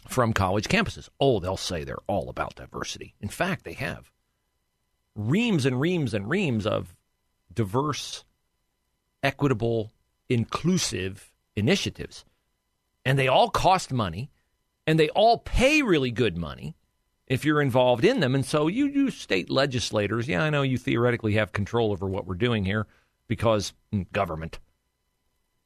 from 0.08 0.34
college 0.34 0.68
campuses. 0.68 1.10
Oh, 1.20 1.40
they'll 1.40 1.58
say 1.58 1.84
they're 1.84 1.98
all 2.08 2.30
about 2.30 2.56
diversity. 2.56 3.14
In 3.20 3.30
fact, 3.30 3.66
they 3.66 3.74
have 3.74 4.12
reams 5.16 5.66
and 5.66 5.82
reams 5.82 6.14
and 6.14 6.30
reams 6.30 6.66
of 6.66 6.96
diverse, 7.54 8.24
equitable, 9.24 9.92
inclusive 10.30 11.32
initiatives 11.56 12.24
and 13.08 13.18
they 13.18 13.30
all 13.30 13.50
cost 13.50 13.94
money 13.94 14.30
and 14.86 15.00
they 15.00 15.08
all 15.10 15.38
pay 15.38 15.82
really 15.82 16.12
good 16.12 16.38
money 16.38 16.76
if 17.26 17.46
you're 17.46 17.62
involved 17.62 18.04
in 18.04 18.20
them. 18.20 18.36
And 18.36 18.46
so 18.46 18.68
you, 18.68 18.86
you 18.86 19.12
state 19.12 19.50
legislators, 19.50 20.28
yeah, 20.28 20.44
I 20.44 20.50
know 20.50 20.62
you 20.62 20.78
theoretically 20.78 21.36
have 21.36 21.54
control 21.54 21.94
over 21.94 22.06
what 22.06 22.28
we're 22.28 22.36
doing 22.36 22.66
here 22.66 22.86
because 23.30 23.74
government. 24.12 24.60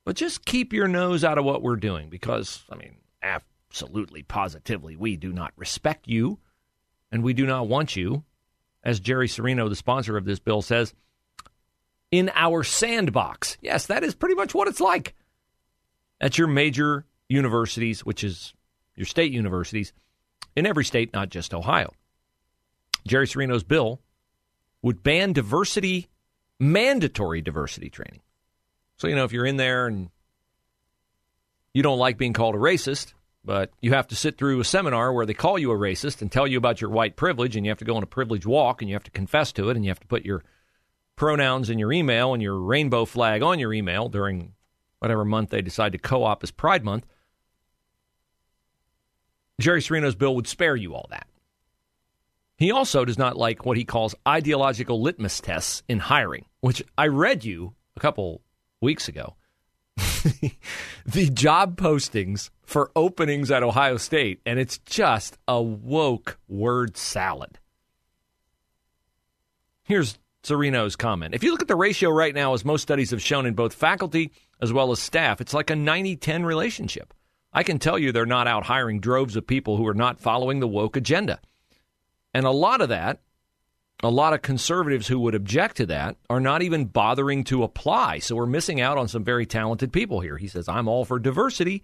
But 0.06 0.18
just 0.18 0.46
keep 0.46 0.72
your 0.72 0.88
nose 0.88 1.24
out 1.24 1.40
of 1.40 1.44
what 1.44 1.64
we're 1.64 1.78
doing 1.78 2.10
because, 2.10 2.64
I 2.70 2.76
mean, 2.76 2.98
absolutely, 3.24 4.22
positively, 4.22 4.96
we 4.96 5.16
do 5.16 5.34
not 5.34 5.52
respect 5.56 6.08
you 6.08 6.38
and 7.12 7.24
we 7.24 7.34
do 7.34 7.48
not 7.48 7.68
want 7.68 7.96
you, 7.96 8.24
as 8.84 9.00
Jerry 9.00 9.28
Cirino, 9.28 9.68
the 9.68 9.76
sponsor 9.76 10.16
of 10.16 10.26
this 10.26 10.40
bill, 10.40 10.62
says, 10.62 10.94
in 12.12 12.30
our 12.36 12.64
sandbox. 12.64 13.58
Yes, 13.62 13.88
that 13.88 14.04
is 14.04 14.14
pretty 14.14 14.36
much 14.36 14.54
what 14.54 14.68
it's 14.68 14.80
like. 14.80 15.16
At 16.20 16.38
your 16.38 16.48
major 16.48 17.06
universities, 17.32 18.06
which 18.06 18.24
is 18.24 18.54
your 18.96 19.06
state 19.06 19.32
universities, 19.32 19.94
in 20.56 20.66
every 20.66 20.86
state, 20.86 21.14
not 21.14 21.30
just 21.30 21.54
Ohio. 21.54 21.94
Jerry 23.08 23.26
Cirino's 23.26 23.64
bill 23.64 24.02
would 24.82 25.02
ban 25.02 25.34
diversity, 25.34 26.10
mandatory 26.60 27.42
diversity 27.42 27.90
training. 27.90 28.22
So, 28.98 29.08
you 29.08 29.16
know, 29.16 29.24
if 29.24 29.32
you're 29.32 29.46
in 29.46 29.58
there 29.58 29.88
and 29.88 30.10
you 31.74 31.82
don't 31.82 31.98
like 31.98 32.18
being 32.18 32.34
called 32.34 32.56
a 32.56 32.60
racist, 32.60 33.14
but 33.44 33.72
you 33.82 33.94
have 33.94 34.08
to 34.10 34.16
sit 34.16 34.38
through 34.38 34.60
a 34.60 34.66
seminar 34.66 35.12
where 35.14 35.26
they 35.26 35.34
call 35.34 35.58
you 35.58 35.72
a 35.72 35.78
racist 35.78 36.22
and 36.22 36.32
tell 36.32 36.46
you 36.46 36.58
about 36.58 36.82
your 36.82 36.92
white 36.92 37.16
privilege, 37.16 37.56
and 37.56 37.66
you 37.66 37.72
have 37.72 37.80
to 37.80 37.86
go 37.86 37.96
on 37.96 38.04
a 38.04 38.08
privilege 38.08 38.46
walk 38.46 38.82
and 38.82 38.90
you 38.90 38.96
have 38.96 39.04
to 39.06 39.12
confess 39.12 39.52
to 39.54 39.70
it, 39.70 39.76
and 39.76 39.86
you 39.86 39.90
have 39.90 40.00
to 40.00 40.08
put 40.08 40.26
your 40.26 40.44
pronouns 41.16 41.70
in 41.70 41.80
your 41.80 41.92
email 41.92 42.34
and 42.34 42.44
your 42.44 42.60
rainbow 42.60 43.06
flag 43.06 43.42
on 43.42 43.58
your 43.58 43.74
email 43.74 44.10
during 44.10 44.54
whatever 45.00 45.26
month 45.26 45.50
they 45.50 45.62
decide 45.62 45.92
to 45.94 45.98
co 45.98 46.24
op 46.24 46.44
as 46.44 46.52
Pride 46.52 46.84
Month. 46.84 47.06
Jerry 49.60 49.81
Cirino's 49.81 50.15
bill 50.15 50.36
would 50.36 50.48
spare 50.48 50.75
you 50.75 50.96
all 50.96 51.08
that. 51.10 51.27
He 52.58 52.72
also 52.72 53.05
does 53.05 53.17
not 53.17 53.38
like 53.38 53.65
what 53.65 53.77
he 53.77 53.86
calls 53.86 54.13
ideological 54.27 55.01
litmus 55.01 55.41
tests 55.41 55.81
in 55.89 56.00
hiring, 56.00 56.46
which 56.60 56.84
I 56.98 57.08
read 57.08 57.43
you 57.43 57.74
a 57.96 58.00
couple 58.00 58.41
weeks 58.81 59.08
ago. 59.08 59.36
the 61.05 61.29
job 61.34 61.75
postings 61.75 62.51
for 62.63 62.91
openings 62.96 63.50
at 63.50 63.63
Ohio 63.63 63.98
State, 63.98 64.41
and 64.46 64.60
it's 64.60 64.77
just 64.79 65.38
a 65.48 65.62
woke 65.62 66.38
word 66.48 66.98
salad. 66.98 67.58
Here's 69.84 70.17
Cirino's 70.43 70.96
comment. 70.96 71.34
If 71.34 71.43
you 71.43 71.51
look 71.51 71.62
at 71.62 71.67
the 71.67 71.75
ratio 71.75 72.10
right 72.12 72.34
now, 72.34 72.53
as 72.53 72.63
most 72.63 72.81
studies 72.81 73.12
have 73.12 73.22
shown 73.22 73.46
in 73.46 73.53
both 73.53 73.74
faculty 73.74 74.31
as 74.62 74.72
well 74.72 74.91
as 74.91 75.00
staff, 75.00 75.41
it's 75.41 75.53
like 75.53 75.70
a 75.70 75.75
90 75.75 76.15
10 76.15 76.46
relationship. 76.46 77.13
I 77.53 77.63
can 77.63 77.79
tell 77.79 78.00
you 78.00 78.12
they're 78.12 78.25
not 78.25 78.48
out 78.48 78.65
hiring 78.65 79.00
droves 79.00 79.36
of 79.36 79.46
people 79.46 79.77
who 79.77 79.88
are 79.88 79.93
not 79.93 80.22
following 80.22 80.60
the 80.60 80.67
woke 80.67 80.96
agenda. 80.96 81.39
And 82.34 82.46
a 82.46 82.51
lot 82.51 82.81
of 82.81 82.89
that, 82.89 83.20
a 84.01 84.10
lot 84.10 84.34
of 84.34 84.41
conservatives 84.41 85.08
who 85.08 85.20
would 85.20 85.36
object 85.36 85.77
to 85.77 85.86
that 85.88 86.15
are 86.29 86.39
not 86.39 86.62
even 86.62 86.86
bothering 86.86 87.43
to 87.46 87.63
apply. 87.63 88.20
So 88.20 88.36
we're 88.36 88.46
missing 88.46 88.79
out 88.79 88.98
on 88.98 89.08
some 89.10 89.24
very 89.24 89.46
talented 89.46 89.91
people 89.91 90.22
here. 90.22 90.38
He 90.38 90.48
says, 90.48 90.70
I'm 90.70 90.88
all 90.88 91.03
for 91.03 91.20
diversity. 91.20 91.84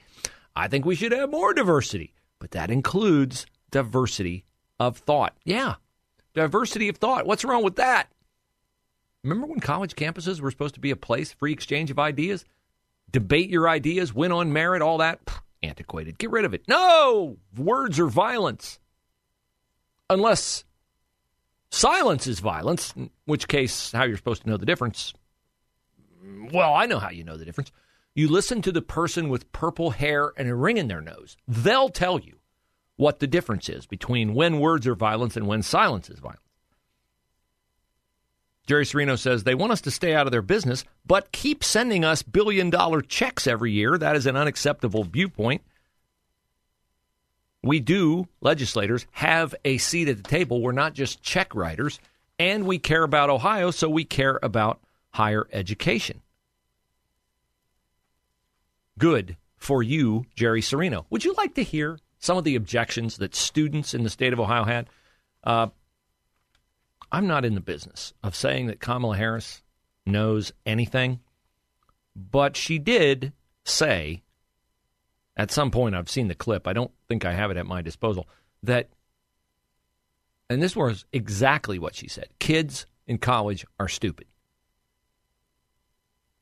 I 0.55 0.67
think 0.67 0.85
we 0.85 0.95
should 0.95 1.11
have 1.11 1.29
more 1.29 1.53
diversity, 1.53 2.13
but 2.39 2.51
that 2.51 2.71
includes 2.71 3.45
diversity 3.69 4.45
of 4.79 4.97
thought. 4.97 5.35
Yeah, 5.43 5.75
diversity 6.33 6.87
of 6.87 6.97
thought. 6.97 7.27
What's 7.27 7.45
wrong 7.45 7.63
with 7.63 7.75
that? 7.75 8.09
Remember 9.23 9.47
when 9.47 9.59
college 9.59 9.95
campuses 9.95 10.39
were 10.39 10.49
supposed 10.49 10.75
to 10.75 10.79
be 10.79 10.91
a 10.91 10.95
place, 10.95 11.33
free 11.33 11.51
exchange 11.51 11.91
of 11.91 11.99
ideas? 11.99 12.45
Debate 13.11 13.49
your 13.49 13.67
ideas, 13.67 14.13
win 14.13 14.31
on 14.31 14.53
merit, 14.53 14.81
all 14.81 14.99
that 14.99 15.19
antiquated. 15.63 16.17
Get 16.17 16.31
rid 16.31 16.45
of 16.45 16.53
it. 16.53 16.67
No! 16.67 17.37
Words 17.55 17.99
are 17.99 18.07
violence. 18.07 18.79
Unless 20.09 20.63
silence 21.69 22.27
is 22.27 22.39
violence, 22.39 22.93
in 22.95 23.09
which 23.25 23.47
case, 23.47 23.91
how 23.91 24.05
you're 24.05 24.17
supposed 24.17 24.43
to 24.43 24.49
know 24.49 24.57
the 24.57 24.65
difference. 24.65 25.13
Well, 26.53 26.73
I 26.73 26.85
know 26.85 26.99
how 26.99 27.09
you 27.09 27.23
know 27.23 27.37
the 27.37 27.45
difference. 27.45 27.71
You 28.15 28.27
listen 28.29 28.61
to 28.63 28.71
the 28.71 28.81
person 28.81 29.29
with 29.29 29.51
purple 29.51 29.91
hair 29.91 30.33
and 30.37 30.49
a 30.49 30.55
ring 30.55 30.77
in 30.77 30.87
their 30.87 31.01
nose. 31.01 31.37
They'll 31.47 31.89
tell 31.89 32.19
you 32.19 32.37
what 32.95 33.19
the 33.19 33.27
difference 33.27 33.69
is 33.69 33.85
between 33.85 34.33
when 34.33 34.59
words 34.59 34.87
are 34.87 34.95
violence 34.95 35.37
and 35.37 35.45
when 35.47 35.61
silence 35.61 36.09
is 36.09 36.19
violence. 36.19 36.41
Jerry 38.67 38.83
Cirino 38.83 39.17
says 39.17 39.43
they 39.43 39.55
want 39.55 39.71
us 39.71 39.81
to 39.81 39.91
stay 39.91 40.13
out 40.13 40.27
of 40.27 40.31
their 40.31 40.41
business, 40.41 40.83
but 41.05 41.31
keep 41.31 41.63
sending 41.63 42.03
us 42.03 42.21
billion 42.21 42.69
dollar 42.69 43.01
checks 43.01 43.47
every 43.47 43.71
year. 43.71 43.97
That 43.97 44.17
is 44.17 44.25
an 44.25 44.35
unacceptable 44.35 45.05
viewpoint. 45.05 45.61
We 47.63 47.79
do, 47.79 48.27
legislators, 48.41 49.07
have 49.11 49.55
a 49.65 49.77
seat 49.77 50.09
at 50.09 50.17
the 50.17 50.23
table. 50.23 50.61
We're 50.61 50.73
not 50.73 50.93
just 50.93 51.23
check 51.23 51.55
writers, 51.55 51.99
and 52.37 52.65
we 52.65 52.77
care 52.77 53.03
about 53.03 53.29
Ohio, 53.29 53.71
so 53.71 53.89
we 53.89 54.03
care 54.03 54.37
about 54.43 54.79
higher 55.11 55.47
education. 55.51 56.21
Good 58.99 59.37
for 59.55 59.81
you, 59.81 60.25
Jerry 60.35 60.61
Cirino. 60.61 61.05
Would 61.09 61.23
you 61.23 61.33
like 61.37 61.55
to 61.55 61.63
hear 61.63 61.99
some 62.19 62.37
of 62.37 62.43
the 62.43 62.55
objections 62.55 63.17
that 63.17 63.33
students 63.33 63.93
in 63.93 64.03
the 64.03 64.09
state 64.09 64.33
of 64.33 64.39
Ohio 64.39 64.65
had? 64.65 64.89
Uh, 65.43 65.67
I'm 67.11 67.27
not 67.27 67.45
in 67.45 67.55
the 67.55 67.61
business 67.61 68.13
of 68.23 68.35
saying 68.35 68.67
that 68.67 68.79
Kamala 68.79 69.17
Harris 69.17 69.63
knows 70.05 70.51
anything, 70.65 71.19
but 72.15 72.55
she 72.55 72.79
did 72.79 73.33
say 73.63 74.23
at 75.37 75.51
some 75.51 75.69
point, 75.69 75.95
I've 75.95 76.09
seen 76.09 76.27
the 76.27 76.35
clip, 76.35 76.67
I 76.67 76.73
don't 76.73 76.91
think 77.07 77.23
I 77.23 77.31
have 77.31 77.51
it 77.51 77.57
at 77.57 77.67
my 77.67 77.83
disposal, 77.83 78.27
that, 78.63 78.89
and 80.49 80.61
this 80.61 80.75
was 80.75 81.05
exactly 81.13 81.77
what 81.77 81.93
she 81.93 82.07
said 82.07 82.27
kids 82.39 82.87
in 83.05 83.19
college 83.19 83.65
are 83.79 83.87
stupid. 83.87 84.27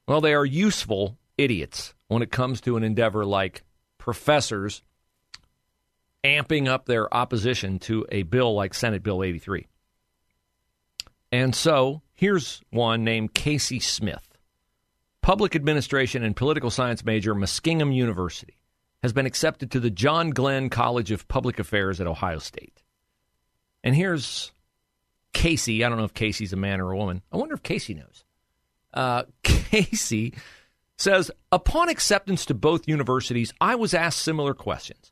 Well, 0.08 0.22
they 0.22 0.34
are 0.34 0.46
useful 0.46 1.18
idiots 1.38 1.94
when 2.08 2.22
it 2.22 2.32
comes 2.32 2.62
to 2.62 2.78
an 2.78 2.84
endeavor 2.84 3.26
like 3.26 3.64
professors 3.98 4.82
amping 6.24 6.68
up 6.68 6.86
their 6.86 7.14
opposition 7.14 7.80
to 7.80 8.06
a 8.12 8.24
bill 8.24 8.54
like 8.56 8.74
Senate 8.74 9.04
Bill 9.04 9.24
83. 9.24 9.68
And 11.32 11.56
so 11.56 12.02
here's 12.14 12.62
one 12.70 13.04
named 13.04 13.34
Casey 13.34 13.80
Smith, 13.80 14.38
public 15.22 15.56
administration 15.56 16.24
and 16.24 16.36
political 16.36 16.70
science 16.70 17.04
major, 17.04 17.36
Muskingum 17.36 17.94
University, 17.94 18.58
has 19.04 19.14
been 19.14 19.26
accepted 19.26 19.72
to 19.72 19.80
the 19.80 19.90
John 19.90 20.30
Glenn 20.32 20.70
College 20.70 21.12
of 21.12 21.28
Public 21.28 21.60
Affairs 21.60 22.00
at 22.00 22.08
Ohio 22.08 22.40
State. 22.40 22.82
And 23.84 23.96
here's 23.96 24.52
Casey. 25.34 25.84
I 25.84 25.90
don't 25.90 25.98
know 25.98 26.06
if 26.06 26.14
Casey's 26.14 26.54
a 26.54 26.58
man 26.58 26.82
or 26.82 26.92
a 26.92 26.98
woman. 26.98 27.22
I 27.32 27.38
wonder 27.38 27.56
if 27.56 27.64
Casey 27.64 27.94
knows. 27.94 28.24
Uh, 28.94 29.24
Casey 29.44 30.34
says, 30.98 31.30
upon 31.52 31.90
acceptance 31.90 32.46
to 32.46 32.54
both 32.54 32.88
universities, 32.88 33.54
I 33.60 33.76
was 33.76 33.94
asked 33.94 34.20
similar 34.20 34.54
questions. 34.54 35.12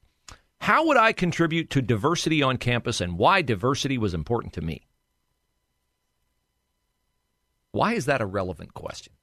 How 0.60 0.88
would 0.88 0.98
I 0.98 1.12
contribute 1.12 1.70
to 1.72 1.82
diversity 1.82 2.42
on 2.42 2.58
campus 2.58 3.02
and 3.02 3.18
why 3.18 3.42
diversity 3.42 3.98
was 3.98 4.14
important 4.14 4.54
to 4.54 4.62
me? 4.62 4.88
Why 7.74 7.96
is 7.96 8.06
that 8.06 8.22
a 8.22 8.26
relevant 8.26 8.76
question? 8.76 9.14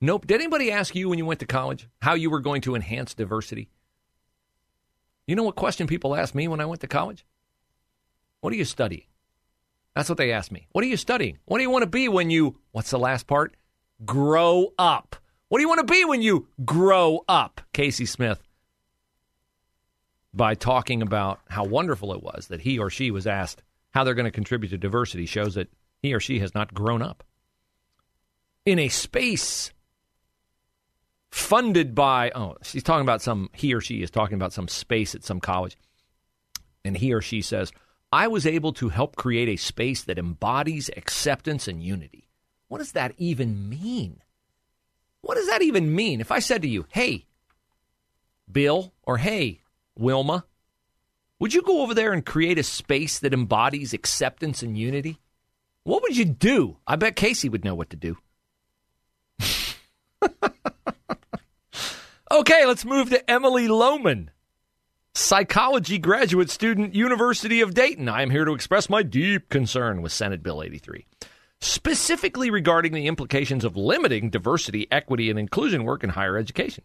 Nope. 0.00 0.26
Did 0.26 0.40
anybody 0.40 0.70
ask 0.70 0.94
you 0.94 1.08
when 1.08 1.18
you 1.18 1.26
went 1.26 1.40
to 1.40 1.46
college 1.46 1.88
how 2.00 2.14
you 2.14 2.30
were 2.30 2.40
going 2.40 2.62
to 2.62 2.76
enhance 2.76 3.12
diversity? 3.12 3.68
You 5.26 5.34
know 5.34 5.42
what 5.42 5.56
question 5.56 5.88
people 5.88 6.14
asked 6.14 6.34
me 6.34 6.46
when 6.46 6.60
I 6.60 6.66
went 6.66 6.80
to 6.82 6.86
college? 6.86 7.26
What 8.40 8.52
are 8.52 8.56
you 8.56 8.64
studying? 8.64 9.02
That's 9.96 10.08
what 10.08 10.16
they 10.16 10.30
asked 10.30 10.52
me. 10.52 10.68
What 10.70 10.84
are 10.84 10.88
you 10.88 10.96
studying? 10.96 11.38
What 11.46 11.58
do 11.58 11.64
you 11.64 11.70
want 11.70 11.82
to 11.82 11.90
be 11.90 12.08
when 12.08 12.30
you, 12.30 12.56
what's 12.70 12.90
the 12.90 13.00
last 13.00 13.26
part? 13.26 13.56
Grow 14.04 14.72
up. 14.78 15.16
What 15.48 15.58
do 15.58 15.62
you 15.62 15.68
want 15.68 15.84
to 15.84 15.92
be 15.92 16.04
when 16.04 16.22
you 16.22 16.46
grow 16.64 17.24
up? 17.28 17.60
Casey 17.72 18.06
Smith. 18.06 18.46
By 20.32 20.54
talking 20.54 21.02
about 21.02 21.40
how 21.48 21.64
wonderful 21.64 22.12
it 22.12 22.22
was 22.22 22.46
that 22.46 22.60
he 22.60 22.78
or 22.78 22.90
she 22.90 23.10
was 23.10 23.26
asked 23.26 23.64
how 23.90 24.04
they're 24.04 24.14
going 24.14 24.26
to 24.26 24.30
contribute 24.30 24.70
to 24.70 24.78
diversity 24.78 25.26
shows 25.26 25.54
that 25.54 25.72
he 26.00 26.14
or 26.14 26.20
she 26.20 26.38
has 26.38 26.54
not 26.54 26.72
grown 26.72 27.02
up. 27.02 27.24
In 28.66 28.78
a 28.78 28.88
space 28.88 29.72
funded 31.30 31.94
by, 31.94 32.30
oh, 32.34 32.56
she's 32.62 32.82
talking 32.82 33.02
about 33.02 33.22
some, 33.22 33.48
he 33.54 33.72
or 33.72 33.80
she 33.80 34.02
is 34.02 34.10
talking 34.10 34.34
about 34.34 34.52
some 34.52 34.68
space 34.68 35.14
at 35.14 35.24
some 35.24 35.40
college. 35.40 35.76
And 36.84 36.96
he 36.96 37.12
or 37.14 37.20
she 37.20 37.42
says, 37.42 37.72
I 38.12 38.28
was 38.28 38.46
able 38.46 38.72
to 38.74 38.88
help 38.88 39.16
create 39.16 39.48
a 39.48 39.56
space 39.56 40.02
that 40.02 40.18
embodies 40.18 40.90
acceptance 40.96 41.68
and 41.68 41.82
unity. 41.82 42.28
What 42.68 42.78
does 42.78 42.92
that 42.92 43.14
even 43.18 43.68
mean? 43.68 44.20
What 45.20 45.36
does 45.36 45.48
that 45.48 45.62
even 45.62 45.94
mean? 45.94 46.20
If 46.20 46.32
I 46.32 46.38
said 46.38 46.62
to 46.62 46.68
you, 46.68 46.86
hey, 46.88 47.26
Bill, 48.50 48.92
or 49.02 49.18
hey, 49.18 49.60
Wilma, 49.98 50.44
would 51.38 51.52
you 51.52 51.62
go 51.62 51.82
over 51.82 51.94
there 51.94 52.12
and 52.12 52.24
create 52.24 52.58
a 52.58 52.62
space 52.62 53.18
that 53.18 53.34
embodies 53.34 53.92
acceptance 53.92 54.62
and 54.62 54.78
unity? 54.78 55.20
What 55.82 56.02
would 56.02 56.16
you 56.16 56.24
do? 56.24 56.78
I 56.86 56.96
bet 56.96 57.16
Casey 57.16 57.48
would 57.48 57.64
know 57.64 57.74
what 57.74 57.90
to 57.90 57.96
do. 57.96 58.16
okay, 62.30 62.66
let's 62.66 62.84
move 62.84 63.10
to 63.10 63.30
Emily 63.30 63.68
Lohman, 63.68 64.28
psychology 65.14 65.98
graduate 65.98 66.50
student, 66.50 66.94
University 66.94 67.60
of 67.60 67.74
Dayton. 67.74 68.08
I 68.08 68.22
am 68.22 68.30
here 68.30 68.44
to 68.44 68.52
express 68.52 68.88
my 68.88 69.02
deep 69.02 69.48
concern 69.48 70.02
with 70.02 70.12
Senate 70.12 70.42
Bill 70.42 70.62
83, 70.62 71.06
specifically 71.60 72.50
regarding 72.50 72.92
the 72.92 73.06
implications 73.06 73.64
of 73.64 73.76
limiting 73.76 74.30
diversity, 74.30 74.86
equity, 74.90 75.30
and 75.30 75.38
inclusion 75.38 75.84
work 75.84 76.04
in 76.04 76.10
higher 76.10 76.36
education. 76.36 76.84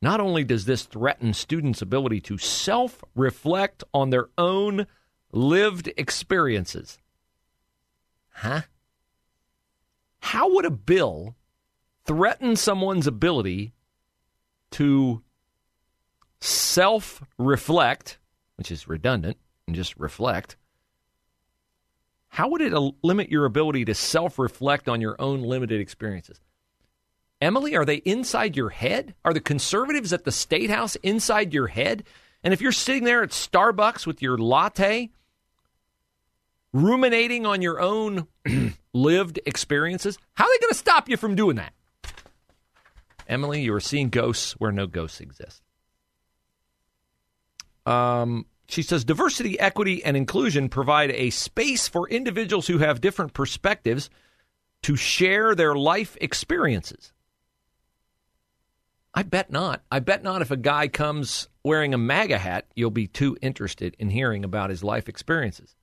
Not 0.00 0.20
only 0.20 0.44
does 0.44 0.64
this 0.64 0.84
threaten 0.84 1.34
students' 1.34 1.82
ability 1.82 2.20
to 2.22 2.38
self 2.38 3.02
reflect 3.14 3.82
on 3.92 4.10
their 4.10 4.28
own 4.38 4.86
lived 5.32 5.90
experiences. 5.96 6.98
Huh? 8.30 8.62
How 10.20 10.54
would 10.54 10.64
a 10.64 10.70
bill 10.70 11.34
threaten 12.08 12.56
someone's 12.56 13.06
ability 13.06 13.74
to 14.72 15.22
self 16.40 17.22
reflect, 17.38 18.18
which 18.56 18.72
is 18.72 18.88
redundant, 18.88 19.36
and 19.66 19.76
just 19.76 19.96
reflect, 19.98 20.56
how 22.28 22.48
would 22.48 22.62
it 22.62 22.72
limit 23.02 23.30
your 23.30 23.44
ability 23.44 23.84
to 23.84 23.94
self 23.94 24.38
reflect 24.38 24.88
on 24.88 25.00
your 25.00 25.16
own 25.20 25.42
limited 25.42 25.80
experiences? 25.80 26.40
Emily, 27.40 27.76
are 27.76 27.84
they 27.84 27.96
inside 27.96 28.56
your 28.56 28.70
head? 28.70 29.14
Are 29.24 29.32
the 29.32 29.40
conservatives 29.40 30.12
at 30.12 30.24
the 30.24 30.32
state 30.32 30.70
house 30.70 30.96
inside 30.96 31.54
your 31.54 31.68
head? 31.68 32.02
And 32.42 32.52
if 32.52 32.60
you're 32.60 32.72
sitting 32.72 33.04
there 33.04 33.22
at 33.22 33.30
Starbucks 33.30 34.06
with 34.06 34.22
your 34.22 34.38
latte, 34.38 35.10
ruminating 36.72 37.46
on 37.46 37.62
your 37.62 37.80
own 37.80 38.26
lived 38.92 39.38
experiences, 39.46 40.18
how 40.34 40.44
are 40.44 40.50
they 40.52 40.60
going 40.60 40.72
to 40.72 40.78
stop 40.78 41.08
you 41.08 41.16
from 41.16 41.36
doing 41.36 41.56
that? 41.56 41.72
Emily, 43.28 43.60
you 43.60 43.74
are 43.74 43.80
seeing 43.80 44.08
ghosts 44.08 44.52
where 44.52 44.72
no 44.72 44.86
ghosts 44.86 45.20
exist. 45.20 45.62
Um, 47.84 48.46
she 48.68 48.82
says 48.82 49.04
diversity, 49.04 49.58
equity, 49.60 50.04
and 50.04 50.16
inclusion 50.16 50.68
provide 50.68 51.10
a 51.10 51.30
space 51.30 51.88
for 51.88 52.08
individuals 52.08 52.66
who 52.66 52.78
have 52.78 53.00
different 53.00 53.34
perspectives 53.34 54.10
to 54.82 54.96
share 54.96 55.54
their 55.54 55.74
life 55.74 56.16
experiences. 56.20 57.12
I 59.14 59.22
bet 59.22 59.50
not. 59.50 59.82
I 59.90 60.00
bet 60.00 60.22
not 60.22 60.42
if 60.42 60.50
a 60.50 60.56
guy 60.56 60.88
comes 60.88 61.48
wearing 61.64 61.94
a 61.94 61.98
MAGA 61.98 62.38
hat, 62.38 62.66
you'll 62.74 62.90
be 62.90 63.06
too 63.06 63.36
interested 63.42 63.96
in 63.98 64.10
hearing 64.10 64.44
about 64.44 64.70
his 64.70 64.84
life 64.84 65.08
experiences. 65.08 65.74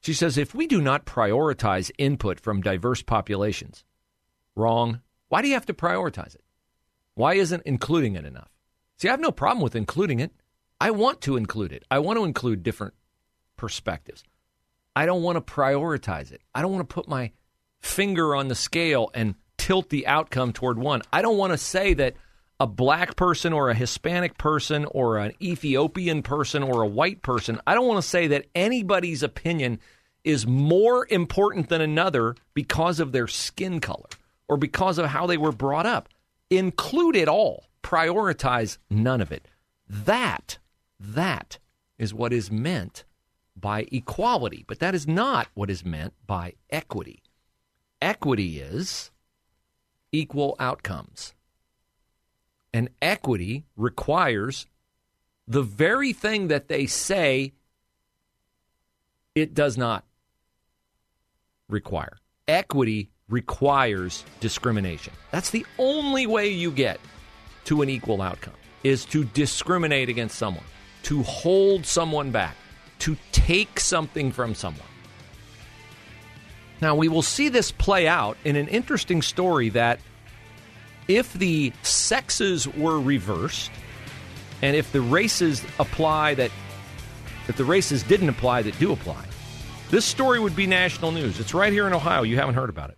She 0.00 0.12
says 0.14 0.38
if 0.38 0.54
we 0.54 0.66
do 0.66 0.80
not 0.80 1.06
prioritize 1.06 1.90
input 1.98 2.38
from 2.40 2.60
diverse 2.60 3.02
populations, 3.02 3.84
Wrong. 4.58 5.00
Why 5.28 5.40
do 5.40 5.48
you 5.48 5.54
have 5.54 5.66
to 5.66 5.74
prioritize 5.74 6.34
it? 6.34 6.42
Why 7.14 7.34
isn't 7.34 7.62
including 7.64 8.16
it 8.16 8.24
enough? 8.24 8.50
See, 8.96 9.08
I 9.08 9.12
have 9.12 9.20
no 9.20 9.30
problem 9.30 9.62
with 9.62 9.76
including 9.76 10.20
it. 10.20 10.32
I 10.80 10.90
want 10.90 11.20
to 11.22 11.36
include 11.36 11.72
it. 11.72 11.84
I 11.90 12.00
want 12.00 12.18
to 12.18 12.24
include 12.24 12.62
different 12.62 12.94
perspectives. 13.56 14.24
I 14.94 15.06
don't 15.06 15.22
want 15.22 15.36
to 15.36 15.52
prioritize 15.52 16.32
it. 16.32 16.42
I 16.54 16.62
don't 16.62 16.72
want 16.72 16.88
to 16.88 16.94
put 16.94 17.08
my 17.08 17.30
finger 17.80 18.34
on 18.34 18.48
the 18.48 18.54
scale 18.54 19.10
and 19.14 19.36
tilt 19.56 19.90
the 19.90 20.06
outcome 20.06 20.52
toward 20.52 20.78
one. 20.78 21.02
I 21.12 21.22
don't 21.22 21.38
want 21.38 21.52
to 21.52 21.58
say 21.58 21.94
that 21.94 22.14
a 22.58 22.66
black 22.66 23.14
person 23.14 23.52
or 23.52 23.70
a 23.70 23.74
Hispanic 23.74 24.38
person 24.38 24.84
or 24.86 25.18
an 25.18 25.32
Ethiopian 25.40 26.22
person 26.22 26.64
or 26.64 26.82
a 26.82 26.88
white 26.88 27.22
person, 27.22 27.60
I 27.66 27.74
don't 27.74 27.86
want 27.86 28.02
to 28.02 28.08
say 28.08 28.28
that 28.28 28.46
anybody's 28.56 29.22
opinion 29.22 29.78
is 30.24 30.46
more 30.46 31.06
important 31.10 31.68
than 31.68 31.80
another 31.80 32.34
because 32.54 32.98
of 32.98 33.12
their 33.12 33.28
skin 33.28 33.78
color 33.80 34.08
or 34.48 34.56
because 34.56 34.98
of 34.98 35.06
how 35.06 35.26
they 35.26 35.36
were 35.36 35.52
brought 35.52 35.86
up. 35.86 36.08
Include 36.50 37.16
it 37.16 37.28
all. 37.28 37.66
Prioritize 37.82 38.78
none 38.90 39.20
of 39.20 39.30
it. 39.30 39.46
That, 39.88 40.58
that 40.98 41.58
is 41.98 42.14
what 42.14 42.32
is 42.32 42.50
meant 42.50 43.04
by 43.56 43.86
equality, 43.92 44.64
but 44.66 44.78
that 44.78 44.94
is 44.94 45.06
not 45.06 45.48
what 45.54 45.70
is 45.70 45.84
meant 45.84 46.14
by 46.26 46.54
equity. 46.70 47.22
Equity 48.00 48.60
is 48.60 49.10
equal 50.12 50.56
outcomes. 50.58 51.34
And 52.72 52.90
equity 53.02 53.64
requires 53.76 54.66
the 55.46 55.62
very 55.62 56.12
thing 56.12 56.48
that 56.48 56.68
they 56.68 56.86
say 56.86 57.54
it 59.34 59.54
does 59.54 59.78
not 59.78 60.04
require. 61.68 62.18
Equity 62.46 63.10
requires 63.28 64.24
discrimination. 64.40 65.12
That's 65.30 65.50
the 65.50 65.66
only 65.78 66.26
way 66.26 66.48
you 66.48 66.70
get 66.70 67.00
to 67.64 67.82
an 67.82 67.90
equal 67.90 68.22
outcome 68.22 68.54
is 68.84 69.04
to 69.06 69.24
discriminate 69.24 70.08
against 70.08 70.38
someone, 70.38 70.64
to 71.04 71.22
hold 71.22 71.84
someone 71.84 72.30
back, 72.30 72.56
to 73.00 73.16
take 73.32 73.80
something 73.80 74.32
from 74.32 74.54
someone. 74.54 74.86
Now, 76.80 76.94
we 76.94 77.08
will 77.08 77.22
see 77.22 77.48
this 77.48 77.72
play 77.72 78.06
out 78.06 78.36
in 78.44 78.56
an 78.56 78.68
interesting 78.68 79.20
story 79.20 79.68
that 79.70 79.98
if 81.08 81.32
the 81.32 81.72
sexes 81.82 82.68
were 82.68 83.00
reversed 83.00 83.70
and 84.62 84.76
if 84.76 84.92
the 84.92 85.00
races 85.00 85.62
apply 85.78 86.34
that 86.34 86.50
if 87.48 87.56
the 87.56 87.64
races 87.64 88.02
didn't 88.02 88.28
apply 88.28 88.62
that 88.62 88.78
do 88.78 88.92
apply, 88.92 89.24
this 89.90 90.04
story 90.04 90.38
would 90.38 90.54
be 90.54 90.66
national 90.66 91.12
news. 91.12 91.40
It's 91.40 91.54
right 91.54 91.72
here 91.72 91.86
in 91.86 91.94
Ohio. 91.94 92.22
You 92.22 92.36
haven't 92.36 92.54
heard 92.54 92.68
about 92.68 92.90
it 92.90 92.97